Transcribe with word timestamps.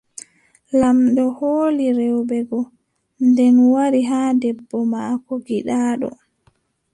Laamɗo 0.79 1.23
hooli 1.37 1.85
rewɓe 1.99 2.37
go, 2.49 2.59
nden 3.27 3.55
wari 3.73 4.01
haa 4.09 4.29
debbo 4.41 4.77
maako 4.91 5.33
giɗaaɗo. 5.47 6.09